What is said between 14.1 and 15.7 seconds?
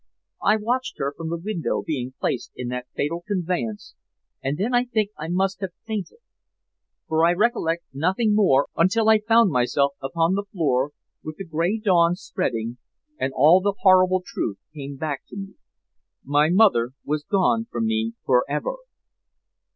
truth came back to me.